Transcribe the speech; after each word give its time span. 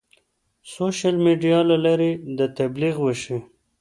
سوشیل 0.73 1.15
میډیا 1.25 1.59
له 1.69 1.77
لارې 1.85 2.11
د 2.37 2.39
تبلیغ 2.57 2.95
وشي. 3.01 3.37